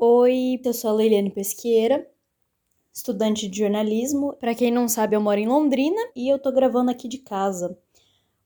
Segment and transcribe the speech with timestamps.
[0.00, 2.08] Oi, eu sou a Leiliane Pesqueira,
[2.94, 4.32] estudante de jornalismo.
[4.34, 7.76] Para quem não sabe, eu moro em Londrina e eu tô gravando aqui de casa.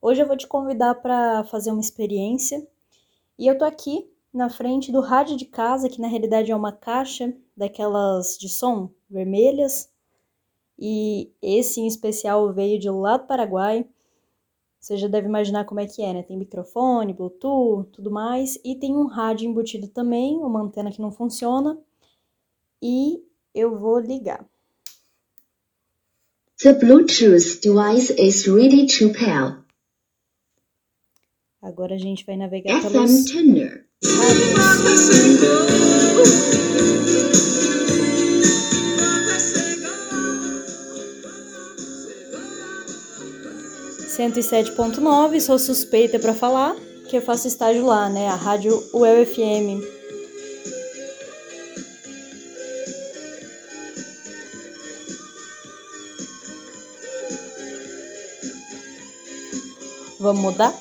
[0.00, 2.66] Hoje eu vou te convidar para fazer uma experiência
[3.38, 6.72] e eu tô aqui na frente do rádio de casa, que na realidade é uma
[6.72, 9.92] caixa daquelas de som vermelhas.
[10.78, 13.86] E esse em especial veio de lá do Paraguai.
[14.82, 16.24] Você já deve imaginar como é que é, né?
[16.24, 18.58] Tem microfone, Bluetooth, tudo mais.
[18.64, 21.78] E tem um rádio embutido também, uma antena que não funciona.
[22.82, 23.22] E
[23.54, 24.44] eu vou ligar.
[26.60, 29.62] The Bluetooth device is ready to pair.
[31.62, 33.30] Agora a gente vai navegar FM pelos...
[33.30, 33.86] FM
[37.28, 37.31] Ah,
[44.22, 46.76] 107.9, sou suspeita para falar,
[47.08, 48.28] que eu faço estágio lá, né?
[48.28, 49.82] A rádio UEL-FM.
[60.20, 60.72] Vamos mudar?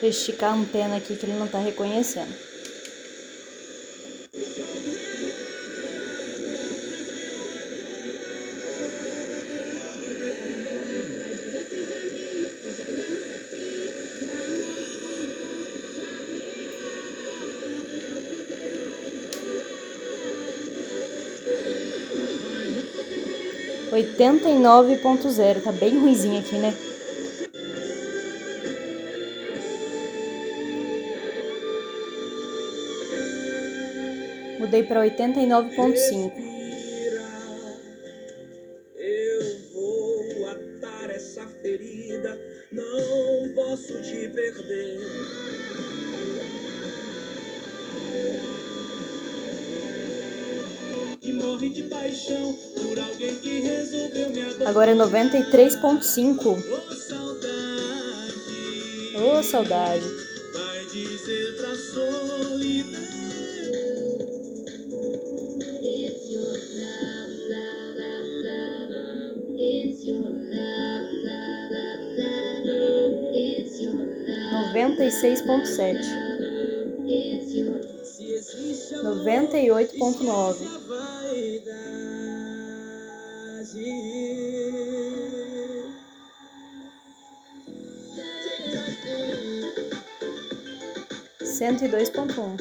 [0.00, 2.45] Deixa eu esticar a antena aqui que ele não tá reconhecendo.
[23.96, 26.76] Oitenta e nove ponto zero, tá bem ruizinho aqui, né?
[34.58, 36.38] Mudei para oitenta e nove ponto cinco.
[38.98, 42.38] Eu vou atar essa ferida,
[42.70, 45.00] não posso te perder.
[51.22, 52.52] E morre de paixão
[54.66, 56.50] Agora é noventa e três ponto cinco.
[56.50, 56.60] Ô
[56.92, 57.46] saudade,
[59.14, 60.04] Ô, saudade.
[60.52, 63.06] vai dizer pra solidão.
[74.50, 76.08] Noventa e seis ponto sete.
[79.02, 80.75] Noventa e oito ponto nove.
[91.56, 92.60] 102.1.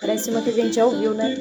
[0.00, 1.36] Parece uma que a gente já ouviu, né?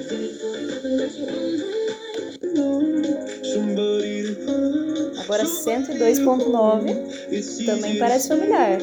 [5.23, 8.79] Agora 102.9 também parece familiar.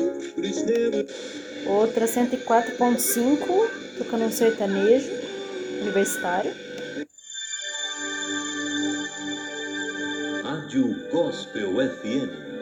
[1.67, 5.11] Outra 104.5 tocando um sertanejo
[5.82, 6.50] universitário.
[10.43, 12.59] Rádio Gospel FM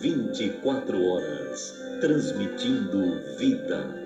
[0.00, 4.04] 24 horas, transmitindo vida.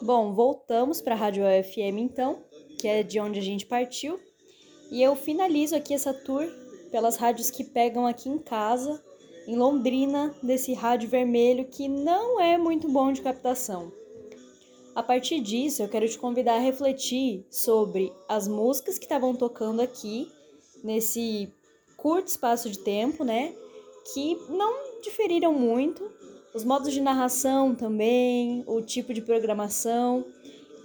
[0.00, 2.44] Bom, voltamos para a Rádio FM então,
[2.78, 4.20] que é de onde a gente partiu.
[4.90, 6.46] E eu finalizo aqui essa tour
[6.90, 9.02] pelas rádios que pegam aqui em casa,
[9.46, 14.03] em Londrina, desse rádio vermelho que não é muito bom de captação.
[14.94, 19.82] A partir disso, eu quero te convidar a refletir sobre as músicas que estavam tocando
[19.82, 20.30] aqui
[20.84, 21.52] nesse
[21.96, 23.52] curto espaço de tempo, né?
[24.12, 26.08] Que não diferiram muito,
[26.54, 30.24] os modos de narração também, o tipo de programação.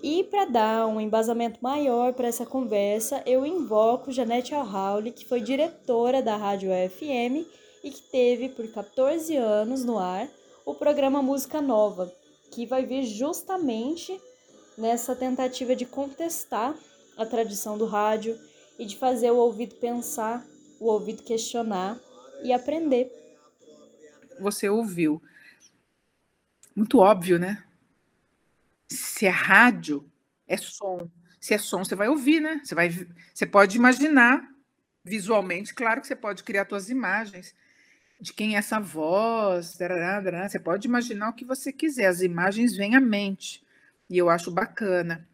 [0.01, 5.39] E para dar um embasamento maior para essa conversa, eu invoco Janete Alhauli, que foi
[5.39, 7.45] diretora da Rádio FM
[7.83, 10.27] e que teve por 14 anos no ar
[10.65, 12.11] o programa Música Nova,
[12.51, 14.19] que vai vir justamente
[14.77, 16.75] nessa tentativa de contestar
[17.17, 18.39] a tradição do rádio
[18.77, 20.45] e de fazer o ouvido pensar,
[20.79, 21.99] o ouvido questionar
[22.43, 23.11] e aprender.
[24.39, 25.21] você ouviu.
[26.73, 27.63] Muito óbvio, né?
[28.87, 30.09] Se é rádio,
[30.47, 31.09] é som.
[31.41, 32.61] Se é som, você vai ouvir, né?
[32.63, 32.89] Você, vai,
[33.33, 34.47] você pode imaginar
[35.03, 37.53] visualmente, claro que você pode criar suas imagens
[38.19, 42.95] de quem é essa voz, você pode imaginar o que você quiser, as imagens vêm
[42.95, 43.63] à mente,
[44.09, 45.27] e eu acho bacana.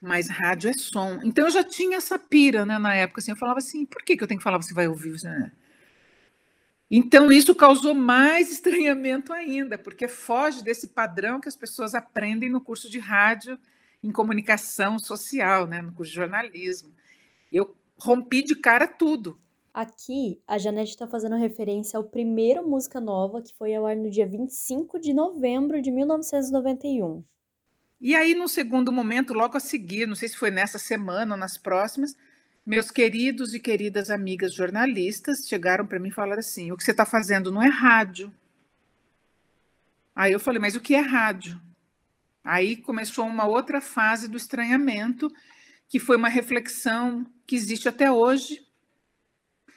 [0.00, 1.20] Mas rádio é som.
[1.24, 4.16] Então eu já tinha essa pira, né, na época, assim, eu falava assim, por que,
[4.16, 5.10] que eu tenho que falar, você vai ouvir?
[5.12, 5.28] Você...
[6.88, 12.60] Então, isso causou mais estranhamento ainda, porque foge desse padrão que as pessoas aprendem no
[12.60, 13.58] curso de rádio
[14.02, 16.94] em comunicação social, né, no curso de jornalismo.
[17.50, 19.40] Eu rompi de cara tudo.
[19.76, 24.08] Aqui, a Janete está fazendo referência ao primeiro Música Nova, que foi ao ar no
[24.08, 27.22] dia 25 de novembro de 1991.
[28.00, 31.38] E aí, no segundo momento, logo a seguir, não sei se foi nessa semana ou
[31.38, 32.16] nas próximas,
[32.64, 36.92] meus queridos e queridas amigas jornalistas chegaram para mim e falaram assim: o que você
[36.92, 38.32] está fazendo não é rádio.
[40.14, 41.60] Aí eu falei, mas o que é rádio?
[42.42, 45.30] Aí começou uma outra fase do estranhamento,
[45.86, 48.65] que foi uma reflexão que existe até hoje,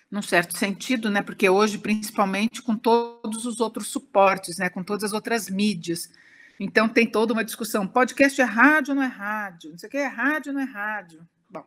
[0.09, 1.21] num certo sentido, né?
[1.21, 4.69] Porque hoje, principalmente, com todos os outros suportes, né?
[4.69, 6.11] Com todas as outras mídias.
[6.59, 9.71] Então tem toda uma discussão: podcast é rádio ou não é rádio?
[9.71, 11.27] Não sei o que é rádio ou não é rádio.
[11.49, 11.65] Bom,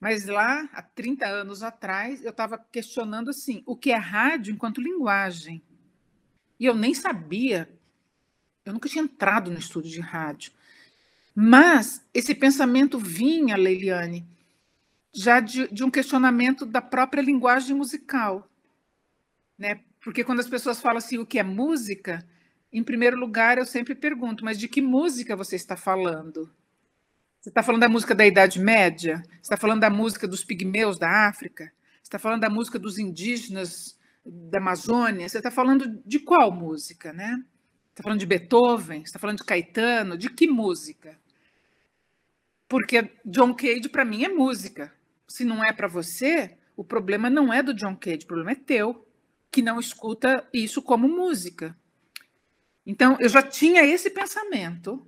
[0.00, 4.80] mas lá, há 30 anos atrás, eu estava questionando assim: o que é rádio enquanto
[4.80, 5.62] linguagem?
[6.58, 7.68] E eu nem sabia,
[8.64, 10.52] eu nunca tinha entrado no estúdio de rádio.
[11.34, 14.26] Mas esse pensamento vinha, Leiliane,
[15.16, 18.46] já de, de um questionamento da própria linguagem musical.
[19.58, 19.80] Né?
[20.04, 22.24] Porque quando as pessoas falam assim, o que é música,
[22.70, 26.52] em primeiro lugar eu sempre pergunto, mas de que música você está falando?
[27.40, 29.22] Você está falando da música da Idade Média?
[29.32, 31.72] Você está falando da música dos pigmeus da África?
[32.02, 35.26] Você está falando da música dos indígenas da Amazônia?
[35.26, 37.42] Você está falando de qual música, né?
[37.88, 39.00] Está falando de Beethoven?
[39.00, 40.18] Está falando de Caetano?
[40.18, 41.18] De que música?
[42.68, 44.92] Porque John Cage para mim é música
[45.26, 48.54] se não é para você, o problema não é do John Cage, o problema é
[48.54, 49.06] teu,
[49.50, 51.76] que não escuta isso como música.
[52.84, 55.06] Então, eu já tinha esse pensamento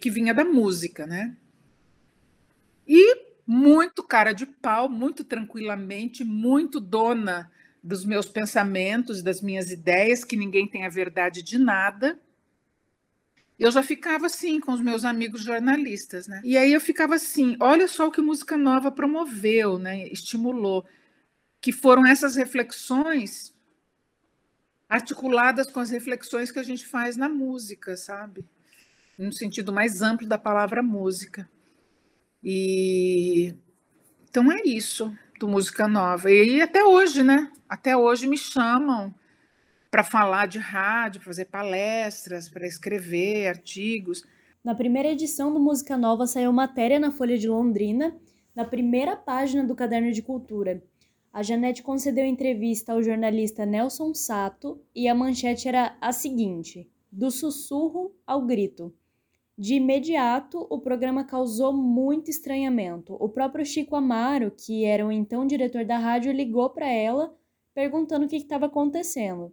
[0.00, 1.36] que vinha da música, né?
[2.86, 7.50] E muito cara de pau, muito tranquilamente, muito dona
[7.82, 12.18] dos meus pensamentos, das minhas ideias, que ninguém tem a verdade de nada
[13.58, 16.40] eu já ficava assim com os meus amigos jornalistas, né?
[16.44, 20.06] E aí eu ficava assim, olha só o que Música Nova promoveu, né?
[20.08, 20.86] Estimulou,
[21.60, 23.52] que foram essas reflexões
[24.88, 28.44] articuladas com as reflexões que a gente faz na música, sabe?
[29.18, 31.50] No sentido mais amplo da palavra música.
[32.42, 33.54] E
[34.30, 36.30] então é isso do Música Nova.
[36.30, 37.50] E até hoje, né?
[37.68, 39.12] Até hoje me chamam
[39.90, 44.22] para falar de rádio, fazer palestras, para escrever artigos.
[44.62, 48.16] Na primeira edição do Música Nova saiu matéria na Folha de Londrina,
[48.54, 50.82] na primeira página do Caderno de Cultura.
[51.32, 57.30] A Janete concedeu entrevista ao jornalista Nelson Sato e a manchete era a seguinte: Do
[57.30, 58.92] sussurro ao grito.
[59.56, 63.16] De imediato, o programa causou muito estranhamento.
[63.18, 67.34] O próprio Chico Amaro, que era o então diretor da rádio, ligou para ela
[67.74, 69.52] perguntando o que estava acontecendo.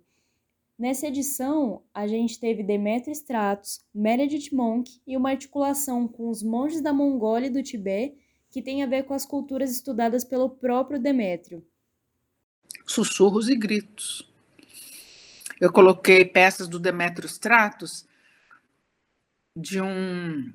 [0.77, 6.81] Nessa edição, a gente teve Demetrio Stratos, Meredith Monk e uma articulação com os monges
[6.81, 8.17] da Mongólia e do Tibete,
[8.51, 11.65] que tem a ver com as culturas estudadas pelo próprio Demétrio.
[12.85, 14.29] Sussurros e gritos.
[15.59, 18.05] Eu coloquei peças do Demétrio Stratos
[19.55, 20.53] de um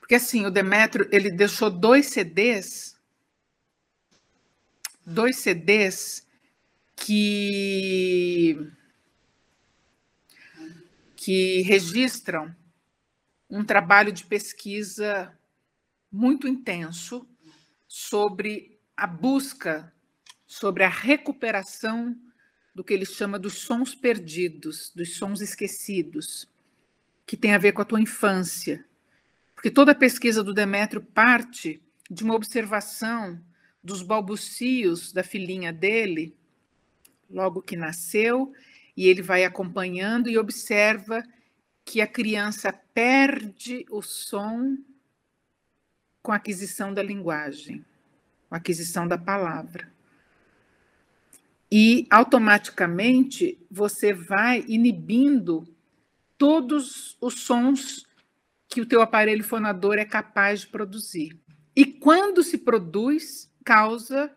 [0.00, 2.96] porque assim, o Demétrio, ele deixou dois CDs
[5.06, 6.26] dois CDs
[6.96, 8.25] que,
[11.26, 12.54] que registram
[13.50, 15.36] um trabalho de pesquisa
[16.08, 17.28] muito intenso
[17.88, 19.92] sobre a busca,
[20.46, 22.16] sobre a recuperação
[22.72, 26.48] do que ele chama dos sons perdidos, dos sons esquecidos,
[27.26, 28.86] que tem a ver com a tua infância.
[29.52, 33.44] Porque toda a pesquisa do Demétrio parte de uma observação
[33.82, 36.36] dos balbucios da filhinha dele,
[37.28, 38.52] logo que nasceu,
[38.96, 41.22] e ele vai acompanhando e observa
[41.84, 44.76] que a criança perde o som
[46.22, 47.84] com a aquisição da linguagem,
[48.48, 49.92] com a aquisição da palavra.
[51.70, 55.66] E automaticamente você vai inibindo
[56.38, 58.06] todos os sons
[58.68, 61.38] que o teu aparelho fonador é capaz de produzir.
[61.74, 64.34] E quando se produz, causa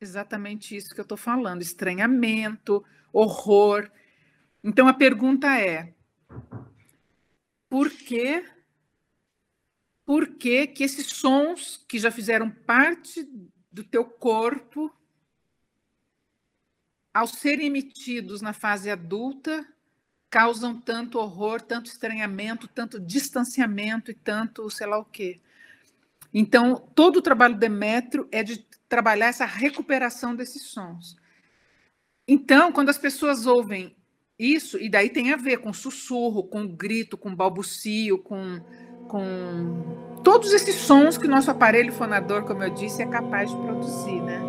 [0.00, 3.90] exatamente isso que eu estou falando: estranhamento, horror.
[4.62, 5.92] Então a pergunta é:
[7.68, 8.44] por que,
[10.04, 13.28] por que, que esses sons que já fizeram parte
[13.70, 14.94] do teu corpo,
[17.12, 19.66] ao serem emitidos na fase adulta,
[20.30, 25.40] causam tanto horror, tanto estranhamento, tanto distanciamento e tanto sei lá o quê?
[26.32, 31.16] Então, todo o trabalho do Demétrio é de trabalhar essa recuperação desses sons.
[32.26, 33.94] Então, quando as pessoas ouvem
[34.38, 38.60] Isso, e daí tem a ver com sussurro, com grito, com balbucio, com,
[39.06, 43.56] com todos esses sons que o nosso aparelho fonador, como eu disse, é capaz de
[43.56, 44.40] produzir, né?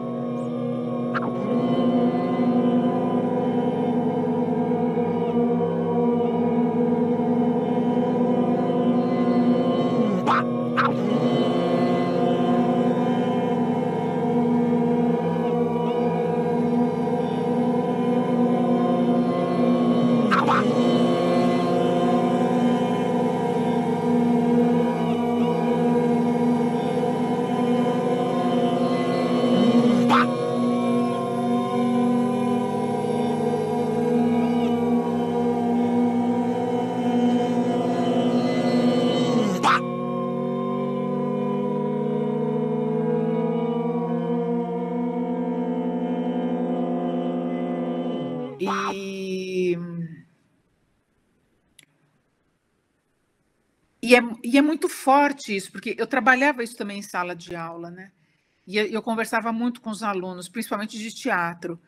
[54.03, 57.55] E, é, e é muito forte isso, porque eu trabalhava isso também em sala de
[57.55, 58.11] aula, né?
[58.67, 61.79] E eu conversava muito com os alunos, principalmente de teatro,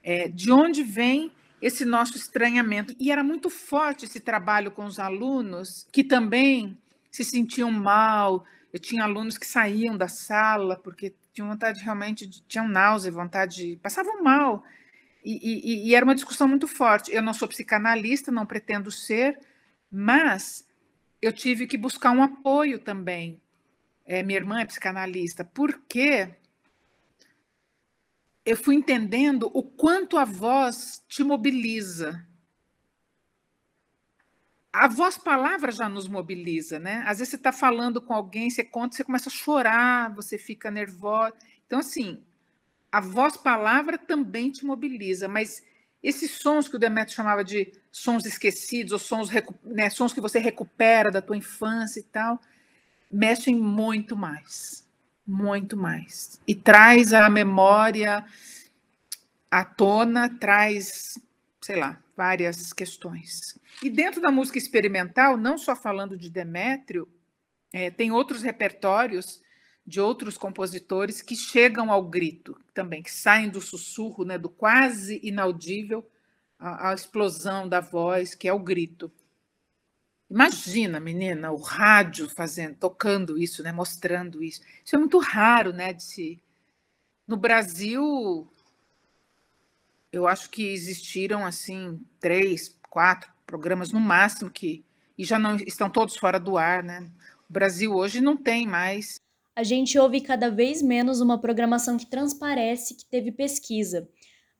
[0.00, 2.94] é, de onde vem esse nosso estranhamento.
[3.00, 6.78] E era muito forte esse trabalho com os alunos, que também
[7.10, 8.44] se sentiam mal.
[8.72, 13.56] Eu tinha alunos que saíam da sala porque tinham vontade realmente, de, tinham náusea, vontade,
[13.56, 14.62] de, passavam mal.
[15.24, 17.12] E, e, e, era uma discussão muito forte.
[17.12, 19.40] Eu não sou psicanalista, não pretendo ser,
[19.90, 20.64] mas
[21.24, 23.40] eu tive que buscar um apoio também.
[24.04, 26.34] É, minha irmã é psicanalista, porque
[28.44, 32.26] eu fui entendendo o quanto a voz te mobiliza.
[34.70, 37.02] A voz-palavra já nos mobiliza, né?
[37.06, 40.70] Às vezes você está falando com alguém, você conta, você começa a chorar, você fica
[40.70, 41.34] nervosa.
[41.66, 42.22] Então, assim,
[42.92, 45.62] a voz-palavra também te mobiliza, mas
[46.02, 49.30] esses sons que o Demetrio chamava de sons esquecidos, ou sons,
[49.62, 52.40] né, sons que você recupera da tua infância e tal,
[53.08, 54.84] mexem muito mais,
[55.24, 56.40] muito mais.
[56.44, 58.24] E traz a memória
[59.48, 61.16] à tona, traz,
[61.60, 63.56] sei lá, várias questões.
[63.80, 67.08] E dentro da música experimental, não só falando de Demétrio,
[67.72, 69.40] é, tem outros repertórios
[69.86, 75.20] de outros compositores que chegam ao grito também, que saem do sussurro, né, do quase
[75.22, 76.04] inaudível
[76.64, 79.12] à, à explosão da voz, que é o grito.
[80.30, 84.62] Imagina, menina, o rádio fazendo, tocando isso, né, mostrando isso.
[84.82, 86.42] Isso é muito raro, né, de se
[87.26, 88.50] no Brasil
[90.10, 94.84] eu acho que existiram assim três, quatro programas no máximo que
[95.16, 97.10] e já não estão todos fora do ar, né?
[97.48, 99.20] O Brasil hoje não tem mais
[99.56, 104.08] a gente ouve cada vez menos uma programação que transparece que teve pesquisa.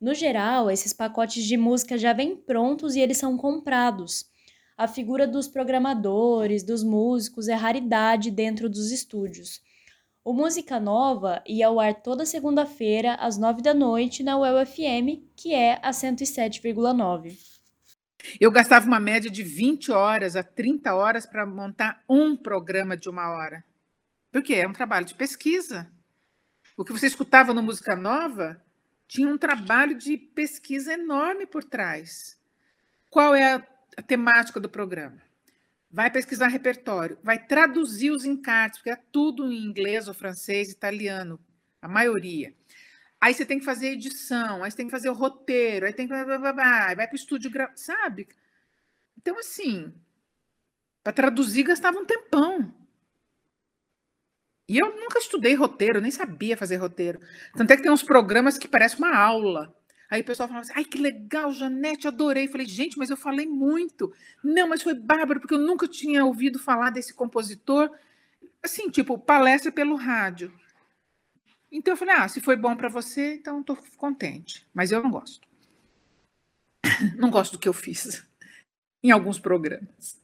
[0.04, 4.26] No geral, esses pacotes de música já vêm prontos e eles são comprados.
[4.76, 9.62] A figura dos programadores, dos músicos, é raridade dentro dos estúdios.
[10.22, 15.54] O Música Nova ia ao ar toda segunda-feira, às nove da noite, na UFM, que
[15.54, 17.38] é a 107,9.
[18.38, 23.08] Eu gastava uma média de 20 horas a 30 horas para montar um programa de
[23.08, 23.64] uma hora.
[24.30, 25.90] Porque é um trabalho de pesquisa.
[26.76, 28.62] O que você escutava no Música Nova
[29.14, 32.36] tinha um trabalho de pesquisa enorme por trás.
[33.08, 33.54] Qual é
[33.96, 35.22] a, temática do programa?
[35.88, 41.38] Vai pesquisar repertório, vai traduzir os encartes, porque é tudo em inglês ou francês, italiano,
[41.80, 42.52] a maioria.
[43.20, 46.08] Aí você tem que fazer edição, aí você tem que fazer o roteiro, aí tem
[46.08, 46.12] que.
[46.12, 48.26] Vai para o estúdio, sabe?
[49.16, 49.94] Então, assim,
[51.04, 52.74] para traduzir gastava um tempão.
[54.68, 57.20] E eu nunca estudei roteiro, nem sabia fazer roteiro.
[57.54, 59.74] Tanto é que tem uns programas que parecem uma aula.
[60.10, 62.48] Aí o pessoal falava assim: ai, que legal, Janete, adorei.
[62.48, 64.12] falei, gente, mas eu falei muito.
[64.42, 67.90] Não, mas foi bárbaro, porque eu nunca tinha ouvido falar desse compositor.
[68.62, 70.52] Assim, tipo, palestra pelo rádio.
[71.70, 74.66] Então eu falei: ah, se foi bom para você, então estou contente.
[74.72, 75.46] Mas eu não gosto.
[77.16, 78.26] Não gosto do que eu fiz
[79.02, 80.20] em alguns programas.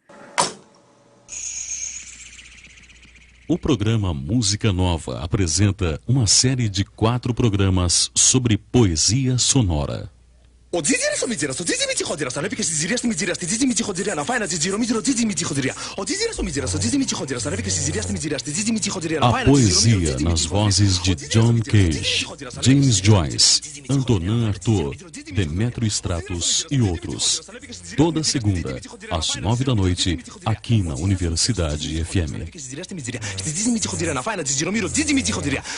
[3.53, 10.09] O programa Música Nova apresenta uma série de quatro programas sobre poesia sonora.
[10.73, 14.15] O Didi so Mijira so Didi Michi Hodira sa Lepike Sizirias Mijira Didi Michi Hodira
[14.15, 17.15] na faina Didi Romidro Didi Michi Hodira O so so Michi Michi
[19.19, 22.25] na faina A poesia nas vozes de John Cage,
[22.63, 24.95] James Joyce, Antonin Arthur,
[25.33, 27.41] Demetrio Stratos e outros.
[27.97, 32.47] Toda segunda, às nove da noite, aqui na Universidade FM.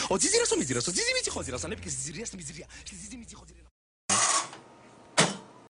[0.09, 0.17] O